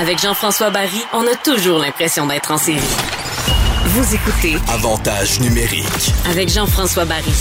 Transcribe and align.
Avec 0.00 0.18
Jean-François 0.20 0.70
Barry, 0.70 1.00
on 1.12 1.22
a 1.22 1.34
toujours 1.42 1.78
l'impression 1.78 2.26
d'être 2.26 2.50
en 2.50 2.58
série. 2.58 2.78
Vous 3.86 4.14
écoutez 4.14 4.56
Avantage 4.72 5.40
numérique. 5.40 6.12
avec 6.30 6.48
Jean-François 6.48 7.04
Barry. 7.04 7.32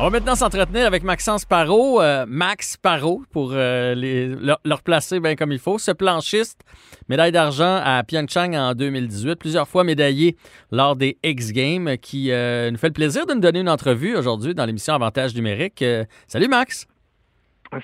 On 0.00 0.04
va 0.04 0.10
maintenant 0.10 0.34
s'entretenir 0.34 0.86
avec 0.86 1.02
Maxence 1.02 1.44
Parot, 1.44 2.00
euh, 2.00 2.24
Max 2.26 2.76
Parot, 2.78 3.22
pour 3.30 3.50
euh, 3.52 3.94
les, 3.94 4.28
le, 4.28 4.54
le 4.64 4.74
replacer 4.74 5.20
bien 5.20 5.36
comme 5.36 5.52
il 5.52 5.58
faut. 5.58 5.78
Ce 5.78 5.90
planchiste, 5.90 6.60
médaille 7.08 7.32
d'argent 7.32 7.80
à 7.84 8.02
Pyeongchang 8.02 8.54
en 8.56 8.74
2018, 8.74 9.36
plusieurs 9.36 9.68
fois 9.68 9.84
médaillé 9.84 10.36
lors 10.72 10.96
des 10.96 11.18
X 11.22 11.52
Games, 11.52 11.98
qui 11.98 12.32
euh, 12.32 12.70
nous 12.70 12.78
fait 12.78 12.86
le 12.88 12.94
plaisir 12.94 13.26
de 13.26 13.34
nous 13.34 13.40
donner 13.40 13.60
une 13.60 13.68
entrevue 13.68 14.16
aujourd'hui 14.16 14.54
dans 14.54 14.64
l'émission 14.64 14.94
Avantage 14.94 15.34
numérique. 15.34 15.82
Euh, 15.82 16.04
salut 16.26 16.48
Max! 16.48 16.86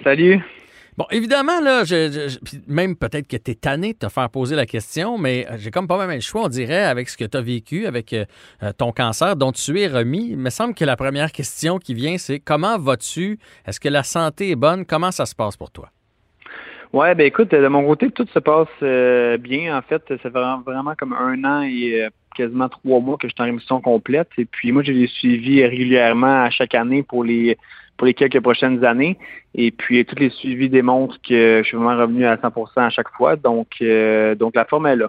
Salut. 0.02 0.40
Bon, 0.96 1.04
évidemment, 1.10 1.60
là, 1.60 1.84
je, 1.84 2.38
même 2.66 2.96
peut-être 2.96 3.28
que 3.28 3.36
tu 3.36 3.50
es 3.50 3.54
tanné 3.54 3.92
de 3.92 3.98
te 3.98 4.08
faire 4.08 4.30
poser 4.30 4.56
la 4.56 4.64
question, 4.64 5.18
mais 5.18 5.46
euh, 5.50 5.56
j'ai 5.58 5.70
comme 5.70 5.86
pas 5.86 5.98
même 5.98 6.14
le 6.14 6.20
choix, 6.20 6.44
on 6.44 6.48
dirait, 6.48 6.84
avec 6.84 7.10
ce 7.10 7.18
que 7.18 7.26
tu 7.26 7.36
as 7.36 7.42
vécu, 7.42 7.84
avec 7.84 8.14
euh, 8.14 8.24
euh, 8.62 8.72
ton 8.72 8.92
cancer 8.92 9.36
dont 9.36 9.52
tu 9.52 9.78
es 9.78 9.88
remis. 9.88 10.28
Il 10.30 10.38
me 10.38 10.48
semble 10.48 10.72
que 10.72 10.86
la 10.86 10.96
première 10.96 11.32
question 11.32 11.78
qui 11.78 11.92
vient, 11.92 12.16
c'est 12.16 12.40
comment 12.40 12.78
vas-tu? 12.78 13.38
Est-ce 13.66 13.78
que 13.78 13.90
la 13.90 14.04
santé 14.04 14.52
est 14.52 14.56
bonne? 14.56 14.86
Comment 14.86 15.10
ça 15.10 15.26
se 15.26 15.34
passe 15.34 15.58
pour 15.58 15.70
toi? 15.70 15.90
Ouais, 16.94 17.14
ben 17.14 17.26
écoute, 17.26 17.50
de 17.50 17.68
mon 17.68 17.84
côté, 17.84 18.10
tout 18.10 18.26
se 18.32 18.38
passe 18.38 19.38
bien. 19.40 19.76
En 19.76 19.82
fait, 19.82 20.02
fait 20.06 20.28
vraiment, 20.30 20.62
vraiment 20.62 20.94
comme 20.96 21.12
un 21.12 21.44
an 21.44 21.62
et 21.62 22.08
quasiment 22.34 22.70
trois 22.70 23.00
mois 23.00 23.18
que 23.18 23.28
je 23.28 23.34
suis 23.34 23.42
en 23.42 23.46
rémission 23.46 23.82
complète. 23.82 24.28
Et 24.38 24.46
puis 24.46 24.72
moi, 24.72 24.82
je 24.82 24.92
les 24.92 25.08
suivis 25.08 25.66
régulièrement 25.66 26.44
à 26.44 26.48
chaque 26.48 26.74
année 26.74 27.02
pour 27.02 27.22
les 27.22 27.58
pour 27.96 28.06
les 28.06 28.14
quelques 28.14 28.40
prochaines 28.40 28.84
années. 28.84 29.18
Et 29.54 29.70
puis 29.70 30.04
tous 30.04 30.16
les 30.16 30.30
suivis 30.30 30.68
démontrent 30.68 31.16
que 31.26 31.60
je 31.62 31.66
suis 31.66 31.76
vraiment 31.76 31.98
revenu 31.98 32.26
à 32.26 32.36
100% 32.36 32.68
à 32.76 32.90
chaque 32.90 33.10
fois. 33.16 33.36
Donc, 33.36 33.68
euh, 33.82 34.34
donc 34.34 34.54
la 34.54 34.64
forme 34.64 34.86
est 34.86 34.96
là. 34.96 35.08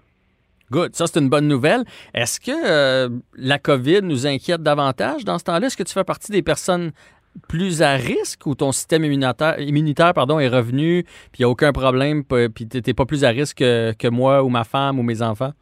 Good, 0.70 0.96
ça 0.96 1.08
c'est 1.08 1.20
une 1.20 1.30
bonne 1.30 1.48
nouvelle. 1.48 1.84
Est-ce 2.14 2.40
que 2.40 2.52
euh, 2.52 3.10
la 3.36 3.58
COVID 3.58 4.02
nous 4.04 4.28
inquiète 4.28 4.62
davantage 4.62 5.24
dans 5.24 5.38
ce 5.38 5.46
temps-là? 5.46 5.68
Est-ce 5.68 5.78
que 5.78 5.84
tu 5.84 5.94
fais 5.94 6.04
partie 6.04 6.32
des 6.32 6.42
personnes 6.42 6.92
plus 7.48 7.82
à 7.82 7.94
risque 7.94 8.46
ou 8.46 8.56
ton 8.56 8.72
système 8.72 9.06
immunitaire, 9.06 9.60
immunitaire 9.60 10.14
pardon, 10.14 10.40
est 10.40 10.48
revenu, 10.48 11.04
puis 11.04 11.40
il 11.40 11.42
n'y 11.42 11.46
a 11.46 11.50
aucun 11.50 11.72
problème, 11.72 12.24
puis 12.24 12.68
tu 12.68 12.82
n'es 12.86 12.94
pas 12.94 13.06
plus 13.06 13.24
à 13.24 13.30
risque 13.30 13.60
que, 13.60 13.94
que 13.94 14.08
moi 14.08 14.44
ou 14.44 14.50
ma 14.50 14.64
femme 14.64 15.00
ou 15.00 15.04
mes 15.04 15.22
enfants? 15.22 15.54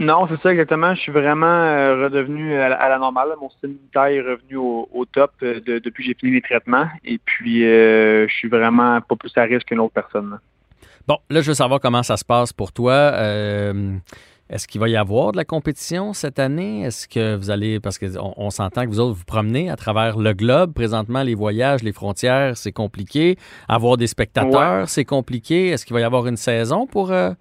Non, 0.00 0.28
c'est 0.28 0.40
ça 0.42 0.52
exactement. 0.52 0.94
Je 0.94 1.00
suis 1.00 1.12
vraiment 1.12 1.46
euh, 1.46 2.04
redevenu 2.04 2.54
à 2.54 2.68
la, 2.68 2.76
à 2.76 2.88
la 2.88 2.98
normale. 2.98 3.28
Mon 3.40 3.50
système 3.50 3.72
immunitaire 3.72 4.04
est 4.06 4.20
revenu 4.20 4.56
au, 4.56 4.88
au 4.92 5.04
top 5.04 5.32
euh, 5.42 5.60
de- 5.60 5.78
depuis 5.80 6.04
que 6.04 6.08
j'ai 6.10 6.14
fini 6.14 6.32
les 6.32 6.40
traitements. 6.40 6.86
Et 7.04 7.18
puis, 7.18 7.64
euh, 7.66 8.28
je 8.28 8.34
suis 8.34 8.48
vraiment 8.48 9.00
pas 9.00 9.16
plus 9.16 9.32
à 9.36 9.42
risque 9.42 9.66
qu'une 9.68 9.80
autre 9.80 9.94
personne. 9.94 10.30
là. 10.30 10.38
Bon, 11.08 11.18
là, 11.30 11.40
je 11.40 11.48
veux 11.48 11.54
savoir 11.54 11.80
comment 11.80 12.02
ça 12.02 12.16
se 12.16 12.24
passe 12.24 12.52
pour 12.52 12.70
toi. 12.72 13.12
Est-ce 14.50 14.66
qu'il 14.66 14.80
va 14.80 14.88
y 14.88 14.96
avoir 14.96 15.32
de 15.32 15.36
la 15.36 15.44
compétition 15.44 16.14
cette 16.14 16.38
année? 16.38 16.82
Est-ce 16.82 17.06
que 17.06 17.36
vous 17.36 17.50
allez, 17.50 17.80
parce 17.80 17.98
qu'on 17.98 18.32
on, 18.36 18.48
s'entend 18.48 18.84
que 18.84 18.88
vous 18.88 18.98
autres 19.00 19.14
vous 19.18 19.24
promenez 19.26 19.68
à 19.70 19.76
travers 19.76 20.16
le 20.16 20.32
globe. 20.32 20.72
Présentement, 20.72 21.22
les 21.22 21.34
voyages, 21.34 21.82
les 21.82 21.92
frontières, 21.92 22.56
c'est 22.56 22.72
compliqué. 22.72 23.36
Avoir 23.68 23.98
des 23.98 24.06
spectateurs, 24.06 24.88
c'est 24.88 25.04
compliqué. 25.04 25.68
Est-ce 25.68 25.84
qu'il 25.84 25.92
va 25.92 26.00
y 26.00 26.04
avoir 26.04 26.26
une 26.26 26.38
saison 26.38 26.86
pour, 26.86 27.12
euh, 27.12 27.32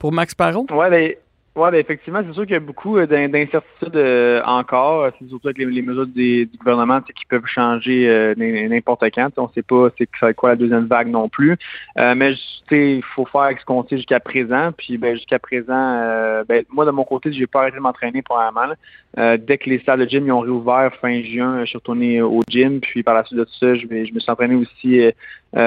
pour 0.00 0.10
Max 0.12 0.34
Parot? 0.34 0.66
Ouais, 0.72 0.90
ben, 0.90 1.12
ouais, 1.58 1.70
ben, 1.70 1.78
effectivement, 1.78 2.20
c'est 2.26 2.32
sûr 2.32 2.42
qu'il 2.44 2.52
y 2.52 2.56
a 2.56 2.60
beaucoup 2.60 2.96
euh, 2.96 3.06
d'in- 3.06 3.28
d'incertitudes 3.28 3.96
euh, 3.96 4.42
encore. 4.44 5.10
C'est 5.18 5.28
surtout 5.28 5.48
avec 5.48 5.58
les, 5.58 5.82
mesures 5.82 6.06
du 6.06 6.48
gouvernement 6.58 7.00
qui 7.00 7.26
peuvent 7.26 7.46
changer 7.46 8.08
euh, 8.08 8.34
n'importe 8.36 9.04
quand. 9.14 9.30
On 9.36 9.44
ne 9.44 9.52
sait 9.54 9.62
pas 9.62 9.88
c'est 9.98 10.34
quoi 10.34 10.50
la 10.50 10.56
deuxième 10.56 10.86
vague 10.86 11.08
non 11.08 11.28
plus. 11.28 11.56
Euh, 11.98 12.14
mais 12.14 12.34
il 12.70 13.02
faut 13.02 13.26
faire 13.26 13.50
ce 13.58 13.64
qu'on 13.64 13.84
sait 13.86 13.96
jusqu'à 13.96 14.20
présent. 14.20 14.70
Puis 14.76 14.98
ben, 14.98 15.16
jusqu'à 15.16 15.38
présent, 15.38 15.74
euh, 15.74 16.44
ben, 16.48 16.64
moi 16.70 16.84
de 16.84 16.90
mon 16.90 17.04
côté, 17.04 17.32
j'ai 17.32 17.46
pas 17.46 17.60
arrêté 17.60 17.76
de 17.76 17.82
m'entraîner 17.82 18.22
premièrement. 18.22 18.72
dès 19.16 19.58
que 19.58 19.68
les 19.68 19.80
salles 19.80 20.00
de 20.00 20.08
gym 20.08 20.26
ils 20.26 20.32
ont 20.32 20.40
réouvert 20.40 20.92
fin 21.00 21.22
juin, 21.22 21.60
je 21.60 21.70
suis 21.70 21.78
retourné 21.78 22.22
au 22.22 22.40
gym. 22.48 22.80
Puis 22.80 23.02
par 23.02 23.14
la 23.14 23.24
suite 23.24 23.38
de 23.38 23.46
ça, 23.58 23.74
je, 23.74 23.86
me 23.86 24.04
suis 24.04 24.30
entraîné 24.30 24.54
aussi 24.54 25.00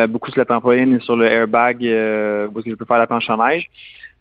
beaucoup 0.09 0.31
sur 0.31 0.39
la 0.39 0.45
trampoline 0.45 0.95
et 0.95 0.99
sur 1.01 1.15
le 1.15 1.25
airbag 1.25 1.77
parce 2.53 2.63
que 2.63 2.71
je 2.71 2.75
peux 2.75 2.85
faire 2.85 2.99
la 2.99 3.07
planche 3.07 3.29
en 3.29 3.37
neige. 3.37 3.69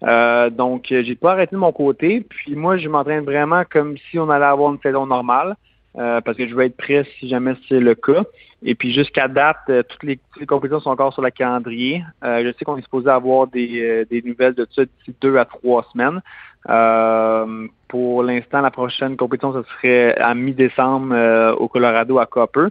Euh, 0.02 0.50
donc, 0.50 0.90
euh, 0.92 1.02
j'ai 1.04 1.14
pas 1.14 1.32
arrêté 1.32 1.54
de 1.54 1.60
mon 1.60 1.72
côté. 1.72 2.24
Puis 2.28 2.54
moi, 2.54 2.76
je 2.76 2.88
m'entraîne 2.88 3.24
vraiment 3.24 3.62
comme 3.70 3.96
si 4.10 4.18
on 4.18 4.30
allait 4.30 4.44
avoir 4.44 4.72
une 4.72 4.80
saison 4.80 5.06
normale, 5.06 5.56
euh, 5.98 6.20
parce 6.20 6.36
que 6.36 6.48
je 6.48 6.54
veux 6.54 6.64
être 6.64 6.76
prêt 6.76 7.04
si 7.18 7.28
jamais 7.28 7.54
c'est 7.68 7.80
le 7.80 7.94
cas. 7.94 8.24
Et 8.62 8.74
puis 8.74 8.92
jusqu'à 8.92 9.28
date, 9.28 9.56
euh, 9.70 9.82
toutes, 9.82 10.02
les, 10.02 10.16
toutes 10.16 10.40
les 10.40 10.46
compétitions 10.46 10.80
sont 10.80 10.90
encore 10.90 11.12
sur 11.12 11.22
le 11.22 11.30
calendrier. 11.30 12.02
Euh, 12.24 12.42
je 12.44 12.52
sais 12.58 12.64
qu'on 12.64 12.76
est 12.76 12.82
supposé 12.82 13.08
avoir 13.08 13.46
des, 13.46 13.80
euh, 13.80 14.04
des 14.10 14.22
nouvelles 14.22 14.54
de 14.54 14.66
ça 14.70 14.84
d'ici 14.84 15.14
deux 15.20 15.36
à 15.36 15.44
trois 15.44 15.86
semaines. 15.92 16.20
Euh, 16.68 17.66
pour 17.88 18.22
l'instant, 18.22 18.60
la 18.60 18.70
prochaine 18.70 19.16
compétition, 19.16 19.54
ce 19.54 19.62
serait 19.74 20.14
à 20.18 20.34
mi-décembre 20.34 21.56
au 21.58 21.68
Colorado 21.68 22.18
à 22.18 22.26
Copper. 22.26 22.68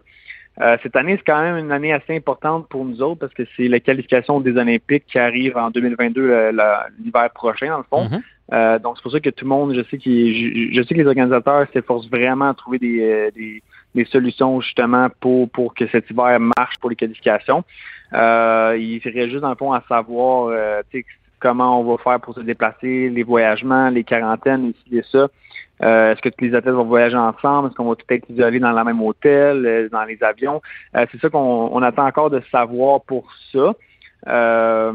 Euh, 0.61 0.77
cette 0.83 0.95
année, 0.95 1.15
c'est 1.17 1.23
quand 1.25 1.41
même 1.41 1.57
une 1.57 1.71
année 1.71 1.93
assez 1.93 2.15
importante 2.15 2.67
pour 2.67 2.83
nous 2.83 3.01
autres 3.01 3.19
parce 3.19 3.33
que 3.33 3.43
c'est 3.55 3.67
la 3.69 3.79
qualification 3.79 4.41
des 4.41 4.57
Olympiques 4.57 5.05
qui 5.07 5.17
arrive 5.17 5.55
en 5.57 5.69
2022, 5.69 6.21
le- 6.21 6.51
la- 6.51 6.87
l'hiver 7.01 7.29
prochain, 7.31 7.67
dans 7.69 7.77
le 7.77 7.83
fond. 7.89 8.09
Mhm. 8.09 8.21
Euh, 8.51 8.79
donc, 8.79 8.97
c'est 8.97 9.03
pour 9.03 9.11
ça 9.11 9.19
que 9.19 9.29
tout 9.29 9.45
le 9.45 9.49
monde, 9.49 9.73
je 9.75 9.81
sais, 9.89 9.97
qu'il- 9.97 10.71
je, 10.71 10.75
je 10.75 10.81
sais 10.85 10.95
que 10.95 10.99
les 10.99 11.07
organisateurs 11.07 11.65
s'efforcent 11.71 12.09
vraiment 12.09 12.49
à 12.49 12.53
trouver 12.53 12.79
des, 12.79 12.99
euh, 13.01 13.31
des, 13.31 13.61
des 13.95 14.05
solutions 14.05 14.59
justement 14.59 15.07
pour, 15.21 15.49
pour 15.49 15.73
que 15.73 15.87
cet 15.87 16.09
hiver 16.09 16.39
marche 16.39 16.77
pour 16.81 16.89
les 16.89 16.95
qualifications. 16.95 17.63
Euh, 18.13 18.75
il 18.79 18.99
serait 19.01 19.29
juste, 19.29 19.41
dans 19.41 19.49
le 19.51 19.55
fond, 19.55 19.71
à 19.71 19.83
savoir 19.87 20.47
euh, 20.47 20.81
comment 21.39 21.79
on 21.79 21.83
va 21.83 21.97
faire 22.03 22.19
pour 22.19 22.35
se 22.35 22.41
déplacer, 22.41 23.09
les 23.09 23.23
voyagements, 23.23 23.89
les 23.89 24.03
quarantaines, 24.03 24.67
ici 24.69 24.97
et 24.97 25.03
ça. 25.11 25.27
Euh, 25.81 26.11
Est-ce 26.11 26.21
que 26.21 26.29
tous 26.29 26.43
les 26.45 26.55
athlètes 26.55 26.73
vont 26.73 26.83
voyager 26.83 27.15
ensemble? 27.15 27.67
Est-ce 27.67 27.75
qu'on 27.75 27.87
va 27.89 27.95
tout 27.95 28.05
être 28.09 28.29
isolés 28.29 28.59
dans 28.59 28.71
le 28.71 28.83
même 28.83 29.01
hôtel, 29.01 29.65
euh, 29.65 29.89
dans 29.89 30.03
les 30.03 30.21
avions? 30.21 30.61
Euh, 30.95 31.05
c'est 31.11 31.21
ça 31.21 31.29
qu'on 31.29 31.69
on 31.71 31.81
attend 31.81 32.05
encore 32.05 32.29
de 32.29 32.41
savoir 32.51 33.01
pour 33.01 33.31
ça. 33.53 33.73
Euh, 34.27 34.91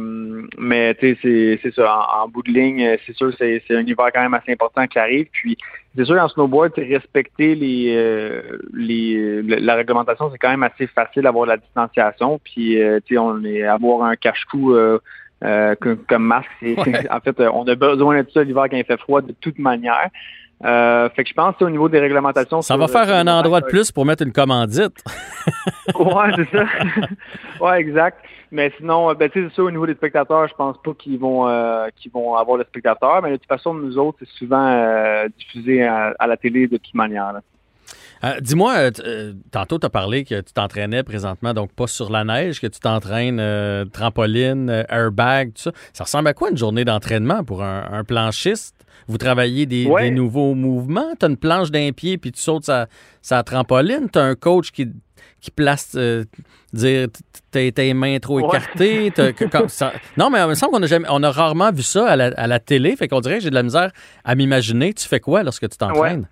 mais 0.59 0.95
c'est- 1.01 1.59
ça. 1.75 1.97
En, 1.97 2.25
en 2.25 2.29
bout 2.29 2.43
de 2.43 2.51
ligne, 2.51 2.99
c'est 3.07 3.17
sûr 3.17 3.33
c'est 3.39 3.63
un 3.71 3.81
hiver 3.81 4.11
quand 4.13 4.21
même 4.21 4.35
assez 4.35 4.53
important 4.53 4.87
qui 4.87 4.99
arrive. 4.99 5.29
Puis 5.33 5.57
c'est 5.97 6.05
sûr 6.05 6.17
qu'en 6.17 6.29
snowboard, 6.29 6.75
respecter 6.77 7.55
les, 7.55 7.95
euh, 7.97 8.59
les 8.75 9.43
la 9.43 9.77
réglementation, 9.77 10.31
c'est 10.31 10.37
quand 10.37 10.51
même 10.51 10.63
assez 10.63 10.87
facile 10.89 11.23
d'avoir 11.23 11.47
la 11.47 11.57
distanciation. 11.57 12.39
Puis 12.45 12.79
on 13.17 13.43
est 13.45 13.63
avoir 13.63 14.03
un 14.03 14.17
cache-cou 14.17 14.75
euh, 15.43 15.75
euh, 15.85 15.97
comme, 16.09 16.25
masque. 16.25 16.49
Ouais. 16.63 16.77
En 17.11 17.21
fait, 17.21 17.39
euh, 17.41 17.51
on 17.53 17.67
a 17.67 17.75
besoin 17.75 18.23
de 18.23 18.31
ça 18.31 18.43
l'hiver 18.45 18.65
quand 18.71 18.77
il 18.77 18.85
fait 18.85 18.99
froid 19.01 19.21
de 19.21 19.33
toute 19.41 19.59
manière. 19.59 20.09
Euh, 20.65 21.09
fait 21.11 21.25
que 21.25 21.29
je 21.31 21.35
pense 21.35 21.61
au 21.61 21.69
niveau 21.69 21.89
des 21.89 21.99
réglementations. 21.99 22.63
Ça 22.63 22.75
sur- 22.75 22.79
va 22.79 22.89
faire 22.89 23.05
sur 23.07 23.15
un 23.17 23.27
endroit 23.27 23.61
de 23.61 23.67
plus 23.67 23.91
pour 23.91 24.07
mettre 24.07 24.23
une 24.23 24.33
commandite. 24.33 25.03
Ouais, 25.99 26.31
c'est 26.37 26.57
ça. 26.57 26.65
ouais, 27.61 27.79
exact. 27.81 28.19
Mais 28.51 28.73
sinon, 28.79 29.11
euh, 29.11 29.15
ben, 29.15 29.29
tu 29.29 29.41
sais, 29.43 29.49
c'est 29.49 29.55
sûr, 29.55 29.65
au 29.67 29.71
niveau 29.71 29.87
des 29.87 29.95
spectateurs, 29.95 30.49
je 30.49 30.55
pense 30.55 30.77
pas 30.83 30.93
qu'ils 30.95 31.19
vont 31.19 31.47
euh, 31.47 31.89
qu'ils 31.97 32.11
vont 32.11 32.35
avoir 32.37 32.57
le 32.57 32.65
spectateur. 32.65 33.21
Mais 33.23 33.33
de 33.33 33.37
toute 33.37 33.47
façon, 33.49 33.75
nous 33.75 33.99
autres, 33.99 34.19
c'est 34.21 34.29
souvent 34.39 34.67
euh, 34.67 35.29
diffusé 35.39 35.83
à, 35.85 36.15
à 36.19 36.27
la 36.27 36.37
télé 36.37 36.67
de 36.67 36.79
toute 36.79 36.95
manière. 36.95 37.33
là. 37.33 37.41
Euh, 38.25 38.41
Dis-moi, 38.41 38.75
euh, 38.77 38.91
euh, 39.05 39.33
tantôt, 39.51 39.79
tu 39.79 39.87
as 39.87 39.91
parlé 39.91 40.25
que 40.25 40.41
tu 40.41 40.53
t'entraînais 40.53 41.03
présentement, 41.03 41.53
donc 41.53 41.73
pas 41.73 41.87
sur 41.87 42.11
la 42.11 42.25
neige, 42.25 42.61
que 42.61 42.67
tu 42.67 42.81
t'entraînes 42.81 43.39
euh, 43.41 43.85
trampoline, 43.85 44.85
airbag, 44.89 45.53
tout 45.55 45.63
ça. 45.63 45.73
Ça 45.93 46.05
ressemble 46.05 46.29
à 46.29 46.35
quoi 46.35 46.51
une 46.51 46.57
journée 46.57 46.85
d'entraînement 46.85 47.45
pour 47.45 47.63
un, 47.63 47.85
un 47.93 48.03
planchiste? 48.05 48.75
Vous 49.09 49.19
travaillez 49.19 49.67
des, 49.67 49.87
Ouais. 49.87 50.05
des 50.05 50.11
nouveaux 50.11 50.55
mouvements? 50.55 51.13
Tu 51.21 51.27
as 51.27 51.29
une 51.29 51.37
planche 51.37 51.71
d'un 51.71 51.93
pied 51.93 52.17
puis 52.17 52.33
tu 52.33 52.41
sautes 52.41 52.65
sa, 52.65 52.87
sa 53.21 53.43
trampoline? 53.43 54.09
Tu 54.11 54.19
as 54.19 54.23
un 54.23 54.35
coach 54.35 54.71
qui, 54.71 54.89
qui 55.43 55.51
place, 55.51 55.95
dire 56.73 57.09
tes 57.51 57.93
mains 57.95 58.19
trop 58.21 58.41
écartées? 58.41 59.11
que- 59.37 59.69
ça- 59.69 59.93
non, 60.17 60.31
mais 60.31 60.41
il 60.41 60.49
me 60.49 60.55
semble 60.55 60.73
qu'on 60.73 60.83
a, 60.83 60.87
jamais, 60.87 61.07
on 61.11 61.23
a 61.23 61.31
rarement 61.31 61.71
vu 61.73 61.83
ça 61.83 62.07
à 62.09 62.17
la, 62.17 62.27
à 62.37 62.47
la 62.47 62.59
télé, 62.61 62.97
fait 62.97 63.09
qu'on 63.09 63.21
dirait 63.21 63.37
que 63.39 63.43
j'ai 63.45 63.51
de 63.51 63.55
la 63.55 63.63
misère 63.63 63.91
à 64.25 64.35
m'imaginer. 64.35 64.95
Tu 64.95 65.07
fais 65.07 65.21
quoi 65.21 65.43
lorsque 65.43 65.69
tu 65.69 65.77
t'entraînes? 65.77 66.27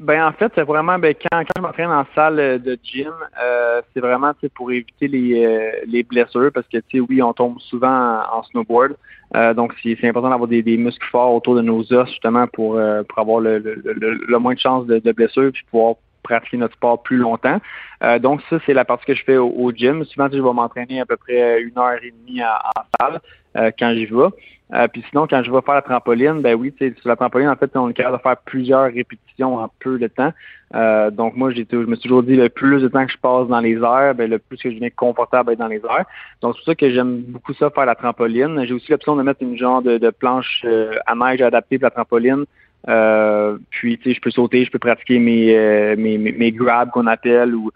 Ben 0.00 0.24
en 0.24 0.32
fait, 0.32 0.52
c'est 0.54 0.62
vraiment 0.62 0.96
ben, 0.96 1.12
quand, 1.12 1.40
quand 1.40 1.52
je 1.56 1.62
m'entraîne 1.62 1.90
en 1.90 2.06
salle 2.14 2.38
euh, 2.38 2.58
de 2.58 2.78
gym, 2.84 3.12
euh, 3.42 3.82
c'est 3.92 4.00
vraiment 4.00 4.32
pour 4.54 4.70
éviter 4.70 5.08
les, 5.08 5.44
euh, 5.44 5.70
les 5.86 6.04
blessures 6.04 6.52
parce 6.54 6.68
que 6.68 6.78
tu 6.78 6.98
sais, 6.98 7.00
oui, 7.00 7.20
on 7.20 7.32
tombe 7.32 7.58
souvent 7.58 8.20
en, 8.32 8.44
snowboard. 8.44 8.94
Euh, 9.34 9.54
donc 9.54 9.74
c'est 9.82 9.98
c'est 10.00 10.08
important 10.08 10.30
d'avoir 10.30 10.48
des, 10.48 10.62
des 10.62 10.76
muscles 10.76 11.06
forts 11.10 11.34
autour 11.34 11.56
de 11.56 11.62
nos 11.62 11.92
os 11.92 12.08
justement 12.08 12.46
pour, 12.46 12.76
euh, 12.76 13.02
pour 13.08 13.18
avoir 13.18 13.40
le, 13.40 13.58
le, 13.58 13.74
le, 13.74 14.14
le 14.14 14.38
moins 14.38 14.54
de 14.54 14.60
chances 14.60 14.86
de, 14.86 15.00
de 15.00 15.12
blessures 15.12 15.50
puis 15.52 15.64
pouvoir 15.68 15.96
pratiquer 16.28 16.56
notre 16.58 16.74
sport 16.74 17.02
plus 17.02 17.16
longtemps. 17.16 17.60
donc 18.20 18.40
ça, 18.48 18.58
c'est 18.66 18.74
la 18.74 18.84
partie 18.84 19.06
que 19.06 19.14
je 19.14 19.24
fais 19.24 19.36
au, 19.36 19.72
gym. 19.72 20.04
Souvent, 20.04 20.28
je 20.30 20.40
vais 20.40 20.52
m'entraîner 20.52 21.00
à 21.00 21.06
peu 21.06 21.16
près 21.16 21.60
une 21.62 21.78
heure 21.78 21.98
et 22.02 22.12
demie 22.12 22.42
en, 22.42 22.82
salle 23.00 23.20
quand 23.78 23.92
j'y 23.94 24.06
vais. 24.06 24.28
Euh, 24.74 24.86
puis 24.86 25.02
sinon, 25.08 25.26
quand 25.26 25.42
je 25.42 25.50
vais 25.50 25.62
faire 25.62 25.74
la 25.74 25.82
trampoline, 25.82 26.42
ben 26.42 26.54
oui, 26.54 26.74
sur 26.78 27.08
la 27.08 27.16
trampoline, 27.16 27.48
en 27.48 27.56
fait, 27.56 27.74
on 27.74 27.88
est 27.88 27.94
capable 27.94 28.18
de 28.18 28.22
faire 28.22 28.36
plusieurs 28.36 28.92
répétitions 28.92 29.56
en 29.56 29.70
peu 29.80 29.98
de 29.98 30.08
temps. 30.08 30.32
Euh, 30.74 31.10
donc 31.10 31.36
moi, 31.36 31.50
j'ai, 31.52 31.66
je 31.70 31.76
me 31.76 31.94
suis 31.94 32.02
toujours 32.02 32.22
dit, 32.22 32.36
le 32.36 32.50
plus 32.50 32.82
de 32.82 32.88
temps 32.88 33.06
que 33.06 33.12
je 33.12 33.16
passe 33.18 33.48
dans 33.48 33.60
les 33.60 33.76
airs, 33.76 34.14
ben, 34.14 34.28
le 34.28 34.38
plus 34.38 34.58
que 34.58 34.68
je 34.68 34.74
deviens 34.74 34.90
confortable 34.90 35.52
être 35.52 35.58
dans 35.58 35.68
les 35.68 35.78
airs. 35.78 36.04
Donc 36.42 36.54
c'est 36.54 36.58
pour 36.58 36.64
ça 36.64 36.74
que 36.74 36.90
j'aime 36.90 37.22
beaucoup 37.22 37.54
ça, 37.54 37.70
faire 37.70 37.86
la 37.86 37.94
trampoline. 37.94 38.62
J'ai 38.66 38.74
aussi 38.74 38.90
l'option 38.90 39.16
de 39.16 39.22
mettre 39.22 39.42
une 39.42 39.56
genre 39.56 39.80
de, 39.80 39.96
de 39.96 40.10
planche 40.10 40.62
euh, 40.66 40.96
à 41.06 41.14
neige 41.14 41.40
adaptée 41.40 41.78
pour 41.78 41.86
la 41.86 41.90
trampoline. 41.90 42.44
Puis, 42.86 43.98
tu 43.98 44.04
sais, 44.04 44.14
je 44.14 44.20
peux 44.20 44.30
sauter, 44.30 44.64
je 44.64 44.70
peux 44.70 44.78
pratiquer 44.78 45.18
mes, 45.18 45.96
mes, 45.96 46.18
mes, 46.18 46.52
grabs 46.52 46.90
qu'on 46.90 47.06
appelle. 47.06 47.54
ou 47.54 47.70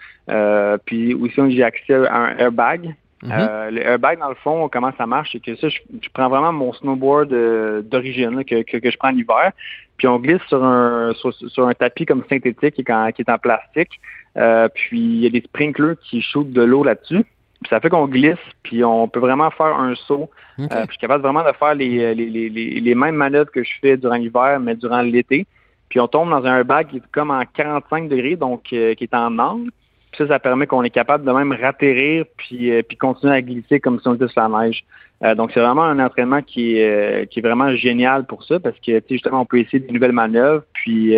Puis 0.87 1.15
aussi, 1.15 1.57
j'ai 1.57 1.63
accès 1.63 1.95
à 2.07 2.17
un 2.17 2.37
airbag. 2.39 2.95
Euh, 3.31 3.71
le 3.71 3.83
airbag, 3.83 4.19
dans 4.19 4.29
le 4.29 4.35
fond, 4.35 4.69
comment 4.69 4.93
ça 4.99 5.07
marche, 5.07 5.31
c'est 5.33 5.41
que 5.41 5.55
ça, 5.55 5.69
je, 5.69 5.79
prends 6.13 6.29
vraiment 6.29 6.53
mon 6.53 6.73
snowboard 6.73 7.33
euh, 7.33 7.81
d'origine 7.83 8.45
que, 8.45 8.63
que, 8.63 8.91
je 8.91 8.97
prends 8.97 9.11
l'hiver, 9.11 9.53
puis 9.97 10.09
on 10.09 10.19
glisse 10.19 10.43
sur 10.49 10.65
un 10.65 11.13
sur, 11.15 11.69
un 11.69 11.75
tapis 11.75 12.05
comme 12.05 12.25
synthétique 12.29 12.75
qui 12.75 12.81
est 12.81 12.91
en, 12.91 13.13
qui 13.13 13.23
est 13.23 13.31
en 13.31 13.39
plastique. 13.39 14.01
Euh, 14.37 14.69
puis 14.75 14.99
il 14.99 15.21
y 15.21 15.27
a 15.27 15.31
des 15.31 15.43
sprinklers 15.43 15.97
qui 16.03 16.21
shootent 16.21 16.53
de 16.53 16.63
l'eau 16.63 16.83
là-dessus. 16.83 17.25
Puis 17.63 17.71
ça 17.71 17.81
fait 17.81 17.89
qu'on 17.89 18.07
glisse, 18.07 18.37
puis 18.63 18.85
on 18.85 19.09
peut 19.09 19.21
vraiment 19.21 19.51
faire 19.51 19.75
un 19.79 19.95
saut. 19.95 20.31
puis 20.57 20.67
je 20.71 20.87
suis 20.91 20.99
capable 20.99 21.23
vraiment 21.23 21.45
de 21.45 21.53
faire 21.57 21.75
les, 21.75 22.15
les, 22.15 22.29
les, 22.29 22.49
les, 22.81 22.95
mêmes 22.95 23.15
manœuvres 23.15 23.51
que 23.51 23.63
je 23.63 23.73
fais 23.81 23.97
durant 23.97 24.17
l'hiver, 24.17 24.61
mais 24.61 24.75
durant 24.75 25.03
l'été. 25.03 25.47
Puis 25.89 26.01
on 26.01 26.09
tombe 26.09 26.31
dans 26.31 26.45
un 26.45 26.59
airbag 26.59 26.89
qui 26.89 26.97
est 26.99 27.03
comme 27.13 27.31
en 27.31 27.45
45 27.45 28.09
degrés, 28.09 28.37
donc 28.37 28.63
qui 28.63 28.77
est 28.77 29.15
en 29.15 29.39
angle 29.39 29.71
ça, 30.17 30.27
ça 30.27 30.39
permet 30.39 30.67
qu'on 30.67 30.83
est 30.83 30.91
capable 30.91 31.25
de 31.25 31.33
même 31.33 31.53
ratterrir 31.53 32.25
puis, 32.37 32.71
euh, 32.71 32.83
puis 32.83 32.97
continuer 32.97 33.35
à 33.35 33.43
glisser 33.43 33.81
comme 33.81 34.01
si 34.01 34.09
on 34.09 34.15
était 34.15 34.29
sur 34.29 34.43
la 34.43 34.65
neige. 34.65 34.85
Euh, 35.25 35.35
donc, 35.35 35.53
c'est 35.55 35.61
vraiment 35.61 35.85
un 35.85 35.99
entraînement 36.01 36.43
qui 36.43 36.77
est, 36.77 37.23
euh, 37.23 37.25
qui 37.27 37.39
est 37.39 37.43
vraiment 37.43 37.75
génial 37.77 38.27
pour 38.27 38.43
ça 38.45 38.59
parce 38.59 38.79
que 38.81 39.01
justement, 39.09 39.43
on 39.43 39.47
peut 39.47 39.59
essayer 39.59 39.81
de 39.81 39.93
nouvelles 39.93 40.13
manœuvres, 40.13 40.65
puis 40.73 41.15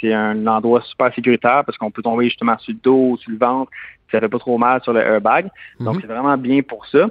c'est 0.00 0.12
un 0.12 0.46
endroit 0.46 0.80
super 0.82 1.12
sécuritaire 1.14 1.64
parce 1.64 1.76
qu'on 1.76 1.90
peut 1.90 2.02
tomber 2.02 2.26
justement 2.26 2.56
sur 2.58 2.72
le 2.72 2.78
dos, 2.82 3.16
sur 3.18 3.30
le 3.30 3.38
ventre, 3.38 3.70
ça 4.10 4.20
fait 4.20 4.28
pas 4.28 4.38
trop 4.38 4.56
mal 4.56 4.82
sur 4.82 4.92
le 4.92 5.00
airbag. 5.00 5.48
Donc, 5.80 5.96
mhm. 5.96 6.00
c'est 6.00 6.06
vraiment 6.06 6.36
bien 6.36 6.62
pour 6.62 6.86
ça. 6.86 7.08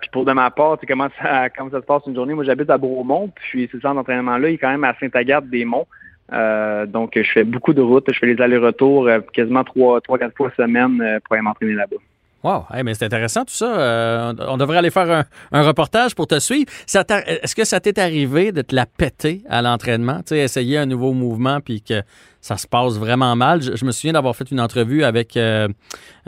puis 0.00 0.10
pour 0.10 0.24
de 0.24 0.32
ma 0.32 0.50
part, 0.50 0.78
comment 0.88 1.08
ça, 1.20 1.50
comment 1.56 1.70
ça 1.70 1.80
se 1.80 1.86
passe 1.86 2.02
une 2.06 2.14
journée? 2.14 2.34
Moi, 2.34 2.44
j'habite 2.44 2.70
à 2.70 2.78
Bromont, 2.78 3.30
puis 3.34 3.68
ce 3.70 3.78
centre 3.78 3.94
d'entraînement-là, 3.96 4.48
il 4.48 4.54
est 4.54 4.58
quand 4.58 4.70
même 4.70 4.84
à 4.84 4.94
Saint-Agathe-des-Monts. 4.98 5.86
Euh, 6.32 6.86
donc, 6.86 7.12
je 7.14 7.30
fais 7.30 7.44
beaucoup 7.44 7.72
de 7.72 7.82
routes. 7.82 8.12
Je 8.12 8.18
fais 8.18 8.26
les 8.26 8.40
allers-retours 8.40 9.06
euh, 9.08 9.20
quasiment 9.32 9.64
trois, 9.64 10.00
trois, 10.00 10.18
quatre 10.18 10.36
fois 10.36 10.50
semaine 10.56 11.00
euh, 11.00 11.20
pour 11.24 11.34
aller 11.34 11.42
m'entraîner 11.42 11.74
là-bas. 11.74 11.96
Wow, 12.44 12.66
mais 12.84 12.92
c'est 12.92 13.06
intéressant 13.06 13.44
tout 13.44 13.54
ça. 13.54 14.34
on 14.48 14.56
devrait 14.58 14.76
aller 14.76 14.90
faire 14.90 15.24
un, 15.50 15.62
reportage 15.62 16.14
pour 16.14 16.26
te 16.26 16.38
suivre. 16.38 16.70
Est-ce 16.86 17.54
que 17.54 17.64
ça 17.64 17.80
t'est 17.80 17.98
arrivé 17.98 18.52
de 18.52 18.60
te 18.60 18.74
la 18.74 18.84
péter 18.84 19.42
à 19.48 19.62
l'entraînement? 19.62 20.18
Tu 20.18 20.34
sais, 20.34 20.38
essayer 20.40 20.76
un 20.76 20.86
nouveau 20.86 21.14
mouvement 21.14 21.60
puis 21.60 21.80
que 21.80 22.02
ça 22.44 22.58
se 22.58 22.66
passe 22.66 22.98
vraiment 22.98 23.34
mal. 23.36 23.62
Je, 23.62 23.82
me 23.86 23.90
souviens 23.90 24.12
d'avoir 24.12 24.36
fait 24.36 24.50
une 24.50 24.60
entrevue 24.60 25.02
avec 25.02 25.34
euh, 25.38 25.66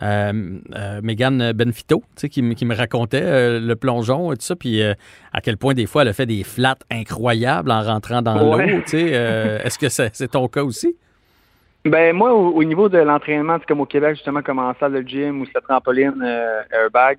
euh, 0.02 0.58
euh 0.74 1.00
Megan 1.02 1.52
Benfito, 1.52 2.02
qui, 2.16 2.54
qui, 2.54 2.64
me 2.64 2.74
racontait 2.74 3.20
euh, 3.22 3.60
le 3.60 3.76
plongeon 3.76 4.32
et 4.32 4.36
tout 4.36 4.46
ça, 4.46 4.56
puis 4.56 4.82
à 4.82 5.40
quel 5.42 5.58
point 5.58 5.74
des 5.74 5.84
fois 5.84 6.02
elle 6.02 6.08
a 6.08 6.14
fait 6.14 6.24
des 6.24 6.42
flats 6.42 6.78
incroyables 6.90 7.70
en 7.70 7.82
rentrant 7.82 8.22
dans 8.22 8.34
l'eau. 8.34 8.58
Est-ce 8.58 9.78
que 9.78 9.90
c'est 9.90 10.28
ton 10.28 10.48
cas 10.48 10.62
aussi? 10.62 10.96
Ben 11.86 12.14
moi, 12.14 12.32
au, 12.32 12.64
niveau 12.64 12.88
de 12.88 12.98
l'entraînement, 12.98 13.58
comme 13.66 13.80
au 13.80 13.86
Québec, 13.86 14.16
justement, 14.16 14.42
comme 14.42 14.58
en 14.58 14.74
salle 14.74 14.92
de 14.92 15.08
gym 15.08 15.40
ou 15.40 15.46
cette 15.46 15.64
trampoline 15.64 16.22
airbag, 16.72 17.18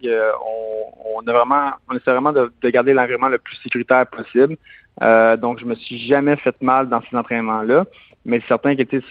on, 1.16 1.26
a 1.26 1.32
vraiment, 1.32 1.72
on 1.90 1.96
essaie 1.96 2.12
vraiment 2.12 2.34
de, 2.34 2.52
de 2.62 2.70
garder 2.70 2.94
l'environnement 2.94 3.30
le 3.30 3.38
plus 3.38 3.56
sécuritaire 3.64 4.06
possible. 4.08 4.58
donc, 5.42 5.60
je 5.60 5.66
me 5.66 5.76
suis 5.76 6.00
jamais 6.00 6.36
fait 6.36 6.56
mal 6.62 6.90
dans 6.90 7.02
ces 7.10 7.16
entraînements-là. 7.16 7.86
Mais 8.28 8.42
c'est 8.42 8.50
certain 8.50 8.76
que 8.76 8.84
tu 8.84 9.02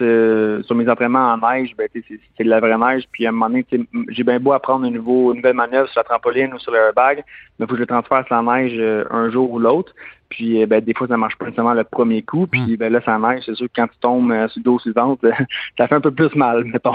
sur 0.63 0.75
mes 0.75 0.87
entraînements 0.87 1.33
en 1.33 1.37
neige, 1.37 1.75
ben, 1.75 1.89
c'est 1.91 2.43
de 2.43 2.49
la 2.49 2.59
vraie 2.59 2.77
neige. 2.77 3.05
Puis 3.11 3.25
à 3.25 3.29
un 3.29 3.31
moment 3.31 3.49
donné, 3.49 3.65
j'ai 4.09 4.23
bien 4.23 4.39
beau 4.39 4.53
apprendre 4.53 4.85
un 4.85 4.91
nouveau, 4.91 5.31
une 5.31 5.37
nouvelle 5.37 5.55
manœuvre 5.55 5.89
sur 5.89 5.99
la 5.99 6.03
trampoline 6.03 6.53
ou 6.53 6.59
sur 6.59 6.71
le 6.71 6.77
airbag, 6.77 7.23
mais 7.57 7.65
il 7.65 7.67
faut 7.67 7.71
que 7.71 7.77
je 7.77 7.81
le 7.81 7.87
transfère 7.87 8.23
sur 8.27 8.39
la 8.39 8.43
neige 8.43 8.75
euh, 8.75 9.05
un 9.09 9.31
jour 9.31 9.51
ou 9.51 9.57
l'autre. 9.57 9.91
Puis 10.29 10.61
euh, 10.61 10.67
ben, 10.67 10.81
des 10.81 10.93
fois, 10.93 11.07
ça 11.07 11.17
marche 11.17 11.35
pas 11.35 11.45
nécessairement 11.45 11.73
le 11.73 11.83
premier 11.83 12.21
coup. 12.21 12.45
Puis 12.45 12.61
hmm. 12.61 12.75
ben, 12.75 12.93
là, 12.93 13.01
ça 13.03 13.17
neige, 13.17 13.41
c'est 13.43 13.55
sûr 13.55 13.65
que 13.65 13.71
quand 13.75 13.87
tu 13.87 13.97
tombes 14.01 14.31
euh, 14.31 14.47
sur 14.49 14.59
le 14.59 14.63
dos, 14.63 14.79
ventre, 14.95 15.27
ça 15.79 15.87
fait 15.87 15.95
un 15.95 16.01
peu 16.01 16.11
plus 16.11 16.35
mal, 16.35 16.63
mettons. 16.65 16.93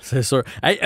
c'est 0.00 0.22
sûr. 0.22 0.42
Hey, 0.62 0.78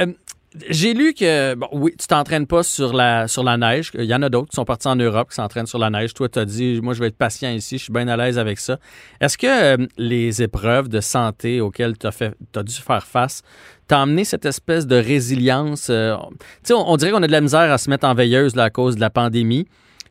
j'ai 0.69 0.93
lu 0.93 1.15
que, 1.15 1.55
bon, 1.55 1.69
oui, 1.73 1.95
tu 1.99 2.07
t'entraînes 2.07 2.47
pas 2.47 2.63
sur 2.63 2.93
la, 2.93 3.27
sur 3.27 3.43
la 3.43 3.57
neige. 3.57 3.91
Il 3.95 4.05
y 4.05 4.15
en 4.15 4.23
a 4.23 4.29
d'autres 4.29 4.51
qui 4.51 4.57
sont 4.57 4.65
partis 4.65 4.89
en 4.89 4.97
Europe 4.97 5.31
qui 5.31 5.37
s'entraînent 5.37 5.67
sur 5.67 5.79
la 5.79 5.89
neige. 5.89 6.13
Toi, 6.13 6.29
tu 6.29 6.39
as 6.39 6.45
dit, 6.45 6.81
moi, 6.83 6.95
je 6.95 7.01
vais 7.01 7.07
être 7.07 7.17
patient 7.17 7.51
ici, 7.51 7.79
je 7.79 7.85
suis 7.85 7.93
bien 7.93 8.07
à 8.09 8.17
l'aise 8.17 8.39
avec 8.39 8.59
ça. 8.59 8.79
Est-ce 9.21 9.39
que 9.39 9.47
euh, 9.47 9.87
les 9.97 10.43
épreuves 10.43 10.89
de 10.89 11.01
santé 11.01 11.61
auxquelles 11.61 11.97
tu 11.97 12.07
as, 12.07 12.63
dû 12.63 12.75
faire 12.75 13.07
face 13.07 13.43
t'ont 13.89 13.97
amené 13.97 14.25
cette 14.25 14.45
espèce 14.45 14.87
de 14.87 14.97
résilience? 14.97 15.89
Euh, 15.91 16.17
tu 16.39 16.47
sais, 16.65 16.75
on, 16.75 16.97
dirait 16.97 17.13
qu'on 17.13 17.23
a 17.23 17.27
de 17.27 17.33
la 17.33 17.41
misère 17.41 17.73
à 17.73 17.79
se 17.79 17.89
mettre 17.89 18.07
en 18.07 18.15
veilleuse 18.15 18.57
à 18.59 18.71
cause 18.71 18.97
de 18.97 19.01
la 19.01 19.11
pandémie. 19.11 19.67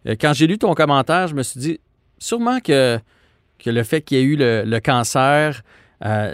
Euh, 0.07 0.15
quand 0.19 0.33
j'ai 0.33 0.47
lu 0.47 0.57
ton 0.57 0.73
commentaire, 0.73 1.27
je 1.27 1.35
me 1.35 1.43
suis 1.43 1.59
dit, 1.59 1.79
sûrement 2.17 2.59
que, 2.59 2.99
que 3.59 3.69
le 3.69 3.83
fait 3.83 4.01
qu'il 4.01 4.17
y 4.17 4.21
ait 4.21 4.23
eu 4.23 4.35
le, 4.35 4.63
le 4.65 4.79
cancer, 4.79 5.61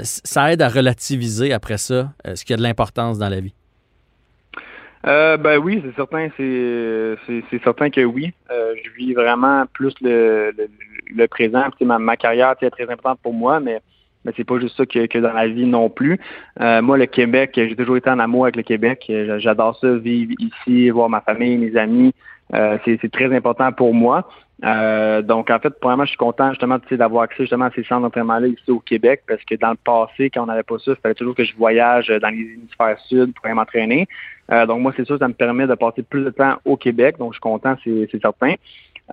ça 0.02 0.54
aide 0.54 0.62
à 0.62 0.70
relativiser 0.70 1.52
après 1.52 1.78
ça 1.78 2.14
ce 2.36 2.46
qui 2.46 2.54
a 2.54 2.56
de 2.56 2.62
l'importance 2.62 3.18
dans 3.18 3.28
la 3.28 3.42
vie. 3.42 3.54
Euh, 5.08 5.38
ben 5.38 5.58
oui, 5.58 5.82
c'est 5.86 5.96
certain, 5.96 6.28
c'est 6.38 7.64
certain 7.64 7.90
que 7.90 8.04
oui. 8.04 8.34
Euh, 8.52 8.74
je 8.84 8.92
vis 8.92 9.14
vraiment 9.14 9.64
plus 9.74 9.94
le, 10.02 10.54
le, 11.16 11.28
présent. 11.28 11.64
Ma, 11.82 11.98
ma 11.98 12.18
carrière 12.18 12.56
est 12.62 12.70
très 12.70 12.90
importante 12.90 13.20
pour 13.24 13.34
moi, 13.34 13.60
mais 13.60 13.82
mais 14.26 14.34
c'est 14.36 14.44
pas 14.44 14.60
juste 14.60 14.76
ça 14.76 14.86
que, 14.86 15.06
que, 15.06 15.20
dans 15.20 15.32
la 15.32 15.48
vie 15.48 15.66
non 15.66 15.90
plus. 15.90 16.20
Euh, 16.60 16.82
moi, 16.82 16.98
le 16.98 17.06
Québec, 17.06 17.52
j'ai 17.56 17.76
toujours 17.78 17.96
été 17.96 18.10
en 18.10 18.20
amour 18.20 18.44
avec 18.44 18.58
le 18.58 18.64
Québec. 18.64 19.10
J'adore 19.38 19.80
ça, 19.80 19.96
vivre 19.96 20.34
ici, 20.40 20.90
voir 20.90 21.08
ma 21.08 21.22
famille, 21.22 21.58
mes 21.58 21.78
amis. 21.78 22.14
c'est 22.52 23.12
très 23.12 23.34
important 23.34 23.72
pour 23.72 23.94
moi. 23.94 24.28
Donc, 24.62 25.50
en 25.50 25.60
fait, 25.60 25.74
moi, 25.84 26.06
je 26.06 26.10
suis 26.10 26.18
content 26.18 26.50
justement 26.50 26.80
d'avoir 26.92 27.24
accès 27.24 27.44
justement 27.44 27.66
à 27.66 27.72
ces 27.72 27.84
centres 27.84 28.02
d'entraînement-là 28.02 28.48
ici 28.48 28.72
au 28.72 28.80
Québec, 28.80 29.22
parce 29.28 29.44
que 29.44 29.56
dans 29.56 29.72
le 29.72 29.78
passé, 29.78 30.30
quand 30.30 30.44
on 30.44 30.48
n'avait 30.48 30.64
pas 30.64 30.80
ça, 30.80 30.92
il 30.92 30.96
fallait 30.96 31.16
toujours 31.16 31.36
que 31.36 31.44
je 31.44 31.56
voyage 31.56 32.08
dans 32.08 32.30
les 32.30 32.54
hémisphères 32.56 33.00
sud 33.08 33.34
pour 33.34 33.54
m'entraîner. 33.54 34.08
Euh, 34.52 34.66
donc 34.66 34.82
moi, 34.82 34.94
c'est 34.96 35.06
sûr, 35.06 35.18
ça 35.20 35.28
me 35.28 35.34
permet 35.34 35.68
de 35.68 35.76
passer 35.76 36.04
plus 36.04 36.24
de 36.24 36.30
temps 36.30 36.56
au 36.66 36.78
Québec, 36.78 37.18
donc 37.18 37.34
je 37.34 37.36
suis 37.36 37.42
content, 37.42 37.76
c'est 37.84 38.22
certain. 38.22 38.54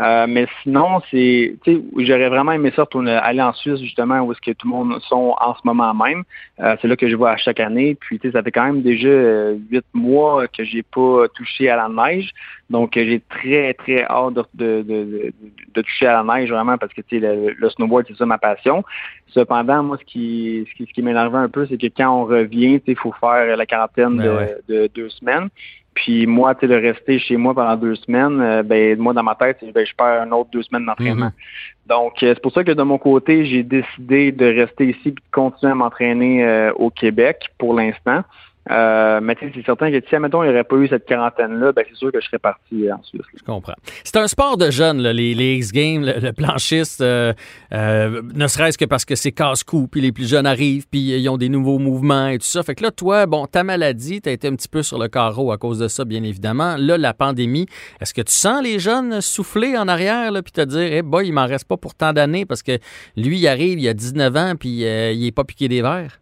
Euh, 0.00 0.26
mais 0.28 0.46
sinon, 0.62 1.00
c'est, 1.10 1.56
tu 1.62 1.76
sais, 1.76 1.82
j'aurais 1.98 2.28
vraiment 2.28 2.50
aimé 2.50 2.72
ça 2.74 2.82
retourner, 2.82 3.12
aller 3.12 3.42
en 3.42 3.52
Suisse 3.52 3.80
justement 3.80 4.20
où 4.22 4.32
est-ce 4.32 4.40
que 4.40 4.50
tout 4.50 4.66
le 4.66 4.72
monde 4.72 5.00
sont 5.02 5.36
en 5.40 5.54
ce 5.54 5.60
moment 5.64 5.94
même. 5.94 6.24
Euh, 6.60 6.76
c'est 6.82 6.88
là 6.88 6.96
que 6.96 7.08
je 7.08 7.14
vois 7.14 7.30
à 7.30 7.36
chaque 7.36 7.60
année. 7.60 7.94
Puis, 7.94 8.18
tu 8.18 8.28
sais, 8.28 8.32
ça 8.32 8.42
fait 8.42 8.50
quand 8.50 8.64
même 8.64 8.82
déjà 8.82 9.50
huit 9.70 9.84
mois 9.92 10.48
que 10.48 10.64
j'ai 10.64 10.82
pas 10.82 11.28
touché 11.34 11.68
à 11.68 11.76
la 11.76 11.88
neige. 11.88 12.30
Donc, 12.70 12.92
j'ai 12.94 13.22
très, 13.28 13.72
très 13.74 14.04
hâte 14.04 14.34
de, 14.34 14.42
de, 14.54 14.82
de, 14.82 15.32
de, 15.74 15.82
toucher 15.82 16.06
à 16.06 16.22
la 16.22 16.34
neige 16.34 16.50
vraiment 16.50 16.76
parce 16.76 16.92
que, 16.92 17.02
tu 17.02 17.20
sais, 17.20 17.20
le, 17.20 17.54
le, 17.56 17.70
snowboard, 17.70 18.06
c'est 18.08 18.16
ça 18.16 18.26
ma 18.26 18.38
passion. 18.38 18.82
Cependant, 19.28 19.84
moi, 19.84 19.96
ce 20.00 20.04
qui, 20.04 20.66
ce 20.70 20.74
qui, 20.76 20.86
ce 20.86 20.92
qui 20.92 21.02
m'énerve 21.02 21.36
un 21.36 21.48
peu, 21.48 21.66
c'est 21.66 21.78
que 21.78 21.86
quand 21.86 22.10
on 22.10 22.24
revient, 22.24 22.80
tu 22.80 22.86
sais, 22.86 22.92
il 22.92 22.98
faut 22.98 23.12
faire 23.12 23.56
la 23.56 23.66
quarantaine 23.66 24.16
ben 24.16 24.48
de 24.68 24.90
deux 24.92 25.10
semaines. 25.10 25.50
Puis 25.94 26.26
moi, 26.26 26.54
tu 26.54 26.66
de 26.66 26.74
rester 26.74 27.18
chez 27.18 27.36
moi 27.36 27.54
pendant 27.54 27.76
deux 27.76 27.94
semaines, 27.94 28.40
euh, 28.40 28.62
ben 28.62 28.98
moi, 28.98 29.12
dans 29.12 29.22
ma 29.22 29.34
tête, 29.36 29.58
ben, 29.72 29.86
je 29.86 29.94
perds 29.94 30.22
un 30.22 30.32
autre 30.32 30.50
deux 30.52 30.62
semaines 30.62 30.86
d'entraînement. 30.86 31.28
Mm-hmm. 31.28 31.88
Donc, 31.88 32.22
euh, 32.22 32.34
c'est 32.34 32.42
pour 32.42 32.52
ça 32.52 32.64
que 32.64 32.72
de 32.72 32.82
mon 32.82 32.98
côté, 32.98 33.46
j'ai 33.46 33.62
décidé 33.62 34.32
de 34.32 34.44
rester 34.44 34.88
ici 34.88 35.08
et 35.08 35.10
de 35.12 35.20
continuer 35.30 35.72
à 35.72 35.74
m'entraîner 35.74 36.44
euh, 36.44 36.72
au 36.74 36.90
Québec 36.90 37.44
pour 37.58 37.74
l'instant. 37.74 38.22
Euh, 38.70 39.20
mais 39.22 39.36
c'est 39.38 39.64
certain 39.64 39.90
que 39.90 40.00
si, 40.08 40.14
admettons, 40.14 40.42
il 40.42 40.48
n'y 40.48 40.54
aurait 40.54 40.64
pas 40.64 40.76
eu 40.76 40.88
cette 40.88 41.04
quarantaine-là, 41.04 41.72
ben, 41.72 41.84
c'est 41.88 41.96
sûr 41.96 42.10
que 42.10 42.20
je 42.20 42.26
serais 42.26 42.38
parti 42.38 42.90
en 42.90 43.02
Suisse. 43.02 43.22
Je 43.36 43.42
comprends. 43.44 43.74
C'est 44.04 44.16
un 44.16 44.26
sport 44.26 44.56
de 44.56 44.70
jeunes, 44.70 45.02
les, 45.02 45.34
les 45.34 45.56
X-Games, 45.56 46.04
le, 46.04 46.32
planchiste, 46.32 47.02
euh, 47.02 47.32
euh, 47.72 48.22
ne 48.34 48.46
serait-ce 48.46 48.78
que 48.78 48.86
parce 48.86 49.04
que 49.04 49.14
c'est 49.14 49.32
casse-cou, 49.32 49.88
puis 49.88 50.00
les 50.00 50.12
plus 50.12 50.28
jeunes 50.28 50.46
arrivent, 50.46 50.86
puis 50.90 51.00
ils 51.00 51.28
ont 51.28 51.36
des 51.36 51.50
nouveaux 51.50 51.78
mouvements 51.78 52.28
et 52.28 52.38
tout 52.38 52.46
ça. 52.46 52.62
Fait 52.62 52.74
que 52.74 52.82
là, 52.82 52.90
toi, 52.90 53.26
bon, 53.26 53.46
ta 53.46 53.64
maladie, 53.64 54.20
tu 54.22 54.28
as 54.30 54.32
été 54.32 54.48
un 54.48 54.56
petit 54.56 54.68
peu 54.68 54.82
sur 54.82 54.98
le 54.98 55.08
carreau 55.08 55.52
à 55.52 55.58
cause 55.58 55.78
de 55.78 55.88
ça, 55.88 56.04
bien 56.04 56.22
évidemment. 56.22 56.76
Là, 56.78 56.96
la 56.96 57.12
pandémie, 57.12 57.66
est-ce 58.00 58.14
que 58.14 58.22
tu 58.22 58.32
sens 58.32 58.62
les 58.62 58.78
jeunes 58.78 59.20
souffler 59.20 59.76
en 59.76 59.88
arrière, 59.88 60.32
là, 60.32 60.42
puis 60.42 60.52
te 60.52 60.62
dire, 60.62 60.88
eh 60.90 61.02
boy, 61.02 61.28
il 61.28 61.32
m'en 61.32 61.46
reste 61.46 61.68
pas 61.68 61.76
pour 61.76 61.94
tant 61.94 62.12
d'années 62.12 62.46
parce 62.46 62.62
que 62.62 62.78
lui, 63.16 63.38
il 63.38 63.46
arrive, 63.46 63.78
il 63.78 63.88
a 63.88 63.94
19 63.94 64.36
ans, 64.36 64.52
puis 64.58 64.80
il 64.80 65.20
n'est 65.20 65.32
pas 65.32 65.44
piqué 65.44 65.68
des 65.68 65.82
verres? 65.82 66.18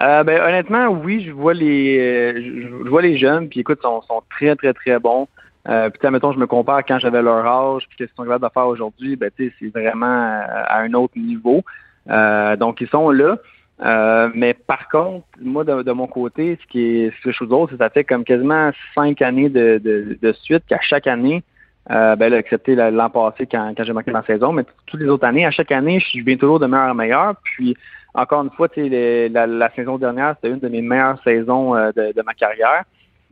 Euh, 0.00 0.24
ben, 0.24 0.42
honnêtement, 0.42 0.88
oui, 0.88 1.24
je 1.24 1.32
vois 1.32 1.54
les 1.54 1.98
euh, 1.98 2.62
je, 2.84 2.88
vois 2.88 3.02
les 3.02 3.16
jeunes, 3.16 3.48
puis 3.48 3.60
écoute, 3.60 3.80
sont, 3.82 4.02
sont 4.02 4.22
très, 4.30 4.54
très, 4.56 4.74
très 4.74 4.98
bons. 4.98 5.26
Euh, 5.68 5.90
puis 5.90 6.10
mettons, 6.10 6.32
je 6.32 6.38
me 6.38 6.46
compare 6.46 6.84
quand 6.84 6.98
j'avais 6.98 7.22
leur 7.22 7.44
âge, 7.46 7.86
puis 7.88 7.96
qu'est-ce 7.98 8.10
qu'ils 8.10 8.16
sont 8.16 8.24
capables 8.24 8.46
de 8.46 8.52
faire 8.52 8.66
aujourd'hui, 8.66 9.16
ben 9.16 9.30
tu 9.36 9.52
c'est 9.58 9.68
vraiment 9.68 10.06
à 10.06 10.80
un 10.80 10.92
autre 10.92 11.18
niveau. 11.18 11.62
Euh, 12.08 12.56
donc, 12.56 12.80
ils 12.80 12.88
sont 12.88 13.10
là. 13.10 13.38
Euh, 13.84 14.30
mais 14.34 14.54
par 14.54 14.88
contre, 14.88 15.26
moi, 15.40 15.64
de, 15.64 15.92
mon 15.92 16.06
côté, 16.06 16.58
ce 16.62 16.66
qui 16.68 16.80
est 16.80 17.10
ce 17.10 17.22
que 17.22 17.30
je 17.30 17.36
trouve 17.36 17.48
drôle, 17.48 17.68
c'est 17.68 17.76
que 17.76 17.84
ça 17.84 17.90
fait 17.90 18.04
comme 18.04 18.24
quasiment 18.24 18.70
cinq 18.94 19.20
années 19.20 19.50
de, 19.50 19.78
de, 19.82 20.32
suite 20.32 20.64
qu'à 20.66 20.80
chaque 20.80 21.06
année, 21.06 21.42
euh, 21.90 22.16
ben, 22.16 22.32
excepté 22.34 22.74
l'an 22.74 23.10
passé 23.10 23.46
quand, 23.46 23.72
quand 23.76 23.84
j'ai 23.84 23.92
manqué 23.92 24.10
ma 24.10 24.24
saison, 24.24 24.52
mais 24.52 24.64
toutes 24.86 25.00
les 25.00 25.08
autres 25.08 25.24
années, 25.24 25.46
à 25.46 25.50
chaque 25.50 25.72
année, 25.72 26.00
je 26.00 26.20
viens 26.20 26.36
toujours 26.36 26.58
de 26.58 26.66
meilleur 26.66 26.90
en 26.90 26.94
meilleur. 26.94 27.34
Puis, 27.44 27.76
encore 28.14 28.42
une 28.42 28.50
fois, 28.50 28.68
la, 28.76 29.46
la 29.46 29.70
saison 29.74 29.98
dernière, 29.98 30.34
c'était 30.36 30.52
une 30.52 30.60
de 30.60 30.68
mes 30.68 30.82
meilleures 30.82 31.22
saisons 31.22 31.76
euh, 31.76 31.92
de, 31.94 32.12
de 32.12 32.22
ma 32.22 32.34
carrière. 32.34 32.84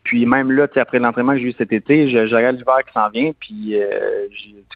Puis 0.05 0.27
même 0.27 0.53
là, 0.53 0.67
après 0.77 0.99
l'entraînement 0.99 1.33
que 1.33 1.39
j'ai 1.39 1.49
eu 1.49 1.55
cet 1.57 1.73
été, 1.73 2.11
je, 2.11 2.19
l'hiver 2.19 2.77
qui 2.87 2.93
s'en 2.93 3.09
vient, 3.09 3.33
puis 3.41 3.75
euh, 3.75 4.29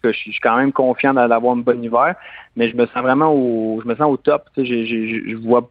je, 0.03 0.11
suis 0.13 0.41
quand 0.43 0.57
même 0.57 0.73
confiant 0.73 1.13
d'avoir 1.13 1.53
un 1.53 1.59
bon 1.59 1.85
hiver, 1.85 2.15
mais 2.57 2.71
je 2.71 2.77
me 2.77 2.87
sens 2.87 3.03
vraiment 3.03 3.31
au, 3.33 3.79
je 3.83 3.87
me 3.87 3.95
sens 3.95 4.11
au 4.11 4.17
top. 4.17 4.45
Je 4.57 5.37
vois, 5.37 5.71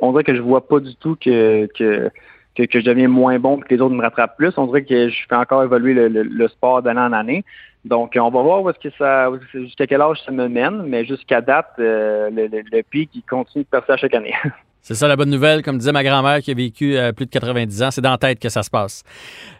on 0.00 0.12
dirait 0.12 0.22
que 0.22 0.36
je 0.36 0.40
vois 0.40 0.66
pas 0.66 0.78
du 0.78 0.94
tout 0.94 1.16
que, 1.16 1.66
que 1.76 2.08
que, 2.54 2.64
je 2.72 2.84
deviens 2.84 3.08
moins 3.08 3.38
bon 3.38 3.58
que 3.58 3.74
les 3.74 3.80
autres 3.80 3.94
me 3.94 4.02
rattrapent 4.02 4.36
plus. 4.36 4.56
On 4.56 4.66
dirait 4.66 4.84
que 4.84 5.08
je 5.08 5.26
fais 5.28 5.36
encore 5.36 5.62
évoluer 5.62 6.08
le, 6.08 6.48
sport 6.48 6.82
d'année 6.82 7.00
en 7.00 7.12
année. 7.12 7.44
Donc, 7.84 8.12
on 8.16 8.30
va 8.30 8.42
voir 8.42 8.62
où 8.62 8.72
que 8.72 8.90
ça, 8.98 9.30
jusqu'à 9.52 9.86
quel 9.86 10.00
âge 10.00 10.22
ça 10.24 10.32
me 10.32 10.48
mène, 10.48 10.82
mais 10.86 11.04
jusqu'à 11.04 11.40
date, 11.40 11.72
euh, 11.78 12.30
le, 12.30 12.46
le, 12.48 12.82
pic, 12.82 13.10
il 13.14 13.22
continue 13.22 13.64
de 13.64 13.68
passer 13.68 13.92
à 13.92 13.96
chaque 13.96 14.14
année. 14.14 14.34
C'est 14.84 14.92
ça 14.92 15.08
la 15.08 15.16
bonne 15.16 15.30
nouvelle. 15.30 15.62
Comme 15.62 15.78
disait 15.78 15.92
ma 15.92 16.04
grand-mère 16.04 16.40
qui 16.42 16.50
a 16.50 16.54
vécu 16.54 16.94
euh, 16.94 17.10
plus 17.12 17.24
de 17.24 17.30
90 17.30 17.82
ans, 17.82 17.90
c'est 17.90 18.02
dans 18.02 18.10
la 18.10 18.18
tête 18.18 18.38
que 18.38 18.50
ça 18.50 18.62
se 18.62 18.68
passe. 18.68 19.02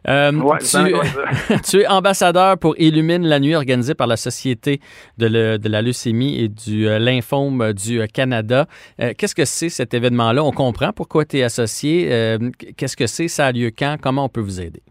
Euh, 0.06 0.30
tu, 1.64 1.80
es 1.80 1.86
ambassadeur 1.86 2.58
pour 2.58 2.78
Illumine 2.78 3.26
la 3.26 3.40
nuit 3.40 3.54
organisée 3.54 3.94
par 3.94 4.06
la 4.06 4.18
Société 4.18 4.80
de, 5.16 5.26
la 5.66 5.80
leucémie 5.80 6.38
et 6.38 6.48
du 6.50 6.86
euh, 6.86 6.98
lymphome 6.98 7.72
du 7.72 8.06
Canada. 8.08 8.66
Qu'est-ce 8.98 9.34
que 9.34 9.46
c'est 9.46 9.70
cet 9.70 9.94
événement-là? 9.94 10.44
On 10.44 10.52
comprend 10.52 10.92
pourquoi 10.92 11.24
tu 11.24 11.38
es 11.38 11.42
associé. 11.42 12.38
Qu'est-ce 12.76 12.96
que 12.96 13.06
c'est? 13.06 13.28
Ça 13.28 13.46
a 13.46 13.52
lieu 13.52 13.70
quand? 13.76 13.96
Comment 14.02 14.26
on 14.26 14.28
peut 14.28 14.42
vous 14.42 14.60
aider? 14.60 14.82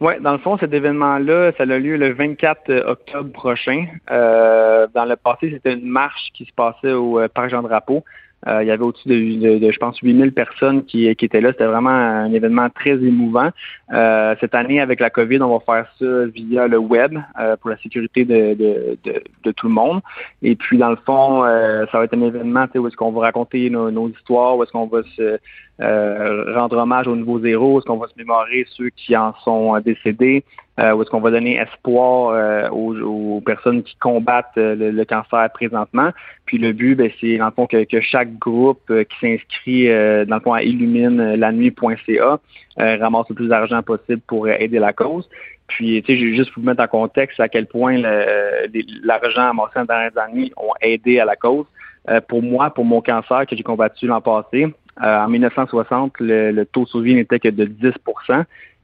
Oui, 0.00 0.12
dans 0.20 0.32
le 0.32 0.38
fond, 0.38 0.58
cet 0.58 0.74
événement-là, 0.74 1.52
ça 1.56 1.62
a 1.62 1.78
lieu 1.78 1.96
le 1.96 2.12
24 2.12 2.70
octobre 2.86 3.32
prochain. 3.32 3.86
dans 4.08 5.04
le 5.08 5.16
passé, 5.16 5.50
c'était 5.50 5.72
une 5.72 5.88
marche 5.88 6.28
qui 6.34 6.44
se 6.44 6.52
passait 6.52 6.92
au 6.92 7.18
Parc 7.34 7.48
Jean-Drapeau. 7.48 8.04
Euh, 8.48 8.62
il 8.62 8.68
y 8.68 8.70
avait 8.70 8.82
au-dessus 8.82 9.08
de, 9.08 9.58
de, 9.58 9.70
je 9.70 9.78
pense, 9.78 9.98
8000 10.00 10.32
personnes 10.32 10.84
qui, 10.84 11.14
qui 11.14 11.24
étaient 11.24 11.40
là. 11.40 11.52
C'était 11.52 11.66
vraiment 11.66 11.90
un 11.90 12.32
événement 12.32 12.68
très 12.70 12.92
émouvant. 12.92 13.50
Euh, 13.92 14.34
cette 14.40 14.54
année, 14.54 14.80
avec 14.80 15.00
la 15.00 15.10
COVID, 15.10 15.40
on 15.42 15.58
va 15.58 15.60
faire 15.60 15.86
ça 15.98 16.26
via 16.26 16.66
le 16.66 16.78
web 16.78 17.16
euh, 17.38 17.56
pour 17.56 17.70
la 17.70 17.76
sécurité 17.78 18.24
de, 18.24 18.54
de, 18.54 18.98
de, 19.44 19.52
tout 19.52 19.68
le 19.68 19.74
monde. 19.74 20.00
Et 20.42 20.56
puis, 20.56 20.78
dans 20.78 20.90
le 20.90 20.98
fond, 21.06 21.42
ça 21.42 21.98
va 21.98 22.04
être 22.04 22.14
un 22.14 22.22
événement 22.22 22.66
où 22.74 22.86
est-ce 22.86 22.96
qu'on 22.96 23.12
va 23.12 23.20
raconter 23.22 23.70
nos, 23.70 23.90
nos 23.90 24.08
histoires, 24.08 24.56
où 24.56 24.62
est-ce 24.62 24.72
qu'on 24.72 24.86
va 24.86 25.02
se 25.16 25.38
rendre 25.78 26.76
hommage 26.78 27.06
au 27.06 27.16
niveau 27.16 27.40
zéro, 27.40 27.74
où 27.74 27.78
est-ce 27.78 27.86
qu'on 27.86 27.96
va 27.96 28.08
se 28.08 28.14
mémorer 28.16 28.66
ceux 28.70 28.88
qui 28.90 29.16
en 29.16 29.34
sont 29.44 29.78
décédés, 29.80 30.44
euh, 30.80 30.94
où 30.94 31.02
est-ce 31.02 31.10
qu'on 31.10 31.20
va 31.20 31.30
donner 31.30 31.58
espoir 31.58 32.30
euh, 32.30 32.68
aux, 32.70 33.42
personnes 33.42 33.82
qui 33.82 33.94
combattent 33.96 34.56
euh, 34.56 34.74
le, 34.90 35.04
cancer 35.04 35.50
présentement. 35.52 36.12
Puis 36.46 36.56
le 36.56 36.72
but, 36.72 36.94
ben, 36.94 37.10
c'est 37.20 37.36
dans 37.36 37.46
le 37.46 37.50
fond 37.52 37.66
que, 37.66 38.00
chaque 38.00 38.38
groupe 38.38 38.80
qui 38.88 39.16
s'inscrit 39.20 39.88
dans 40.26 40.36
le 40.36 40.40
fond 40.40 40.54
à 40.54 40.62
illumine-la-nuit.ca 40.62 42.38
ramasse 42.78 43.28
le 43.28 43.34
plus 43.34 43.48
d'argent 43.48 43.82
possible 43.82 44.22
pour 44.26 44.48
aider 44.48 44.78
la 44.78 44.94
cause. 44.94 45.28
Puis, 45.66 46.02
tu 46.02 46.14
sais, 46.14 46.34
juste 46.34 46.52
pour 46.52 46.62
vous 46.62 46.68
mettre 46.68 46.82
en 46.82 46.88
contexte 46.88 47.38
à 47.38 47.48
quel 47.48 47.66
point 47.66 47.98
l'argent 47.98 49.50
amassé 49.50 49.80
dans 49.86 50.08
les 50.08 50.18
années 50.18 50.52
ont 50.56 50.72
aidé 50.80 51.20
à 51.20 51.26
la 51.26 51.36
cause. 51.36 51.66
pour 52.28 52.42
moi, 52.42 52.70
pour 52.70 52.86
mon 52.86 53.02
cancer 53.02 53.46
que 53.46 53.54
j'ai 53.54 53.62
combattu 53.62 54.06
l'an 54.06 54.22
passé, 54.22 54.72
en 55.00 55.28
1960, 55.28 56.14
le, 56.20 56.50
le 56.50 56.66
taux 56.66 56.84
de 56.84 56.88
survie 56.88 57.14
n'était 57.14 57.38
que 57.38 57.48
de 57.48 57.64
10 57.64 57.92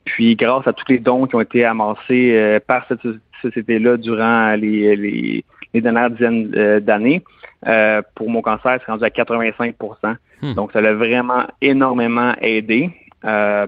puis 0.09 0.37
grâce 0.37 0.67
à 0.67 0.73
tous 0.73 0.87
les 0.89 0.99
dons 0.99 1.27
qui 1.27 1.35
ont 1.35 1.41
été 1.41 1.67
amassés 1.67 2.33
euh, 2.33 2.61
par 2.67 2.87
cette 2.89 3.01
société-là 3.43 3.99
durant 3.99 4.55
les, 4.55 4.97
les, 4.97 5.81
dernières 5.81 6.11
dizaines 6.11 6.51
euh, 6.57 6.81
d'années, 6.81 7.23
euh, 7.67 8.01
pour 8.15 8.31
mon 8.31 8.41
cancer, 8.41 8.79
c'est 8.85 8.91
rendu 8.91 9.05
à 9.05 9.09
85% 9.09 9.75
hmm. 10.43 10.55
Donc, 10.55 10.73
ça 10.73 10.81
l'a 10.81 10.95
vraiment 10.95 11.47
énormément 11.61 12.33
aidé. 12.41 12.91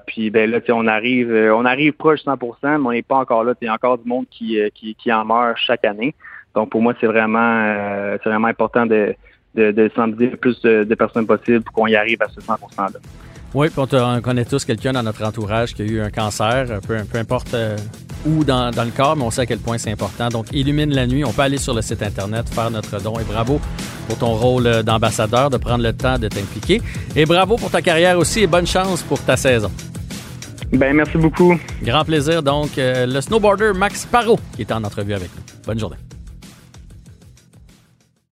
puis 0.07 0.31
ben 0.31 0.51
là, 0.51 0.61
on 0.71 0.87
arrive, 0.87 1.31
on 1.55 1.67
arrive 1.67 1.93
proche 1.93 2.25
de 2.25 2.31
100% 2.31 2.55
mais 2.63 2.87
on 2.87 2.93
n'est 2.93 3.03
pas 3.03 3.17
encore 3.17 3.45
là. 3.45 3.53
Il 3.61 3.67
y 3.67 3.69
a 3.69 3.75
encore 3.75 3.99
du 3.99 4.09
monde 4.09 4.25
qui, 4.31 4.59
qui, 4.75 4.95
qui, 4.95 5.13
en 5.13 5.27
meurt 5.27 5.59
chaque 5.59 5.85
année. 5.85 6.15
Donc 6.55 6.71
pour 6.71 6.81
moi, 6.81 6.95
c'est 7.01 7.07
vraiment 7.07 8.17
c'est 8.23 8.31
vraiment 8.31 8.49
important 8.49 8.87
de, 8.87 9.15
de, 9.55 9.73
de 9.73 9.91
sensibiliser 9.95 10.31
le 10.31 10.37
plus 10.39 10.61
de, 10.63 10.85
de 10.85 10.95
personnes 10.95 11.27
possible 11.27 11.63
pour 11.63 11.75
qu'on 11.75 11.87
y 11.87 11.97
arrive 11.97 12.23
à 12.23 12.29
ce 12.29 12.41
100 12.41 12.55
là. 12.79 12.89
Oui, 13.53 13.69
puis 13.69 13.81
on, 13.81 14.21
connaît 14.21 14.45
tous 14.45 14.65
quelqu'un 14.65 14.93
dans 14.93 15.03
notre 15.03 15.25
entourage 15.25 15.75
qui 15.75 15.83
a 15.83 15.85
eu 15.85 16.01
un 16.01 16.11
cancer, 16.11 16.67
peu, 16.87 16.97
peu 17.03 17.19
importe 17.19 17.53
euh, 17.55 17.77
où 18.25 18.45
dans, 18.45 18.71
le 18.71 18.91
corps, 18.97 19.17
mais 19.17 19.25
on 19.25 19.31
sait 19.31 19.41
à 19.41 19.47
quel 19.47 19.59
point 19.59 19.77
c'est 19.77 19.91
important. 19.91 20.29
Donc, 20.29 20.47
illumine 20.53 20.95
la 20.95 21.07
nuit. 21.07 21.25
On 21.25 21.33
peut 21.33 21.43
aller 21.43 21.59
sur 21.59 21.75
le 21.75 21.83
site 21.83 22.03
Internet, 22.03 22.49
faire 22.49 22.71
notre 22.71 23.01
don. 23.01 23.19
Et 23.19 23.25
bravo 23.25 23.61
pour 24.07 24.19
ton 24.19 24.35
rôle 24.35 24.67
euh, 24.69 24.83
d'ambassadeur, 24.85 25.51
de 25.51 25.57
prendre 25.57 25.83
le 25.83 25.93
temps 25.93 26.17
de 26.17 26.29
t'impliquer. 26.29 26.81
Et 27.17 27.27
bravo 27.27 27.57
pour 27.57 27.71
ta 27.71 27.83
carrière 27.83 28.19
aussi 28.19 28.41
et 28.41 28.47
bonne 28.47 28.69
chance 28.69 29.03
pour 29.03 29.21
ta 29.21 29.37
saison. 29.37 29.73
Ben, 30.73 30.95
merci 30.95 31.19
beaucoup. 31.19 31.59
Grand 31.83 32.05
plaisir. 32.05 32.45
Donc, 32.45 32.79
euh, 32.79 33.05
le 33.07 33.21
snowboarder 33.21 33.73
Max 33.75 34.07
Parot 34.07 34.39
qui 34.55 34.63
est 34.63 34.71
en 34.71 34.85
entrevue 34.85 35.15
avec 35.15 35.31
nous. 35.35 35.43
Bonne 35.67 35.81
journée. 35.81 35.97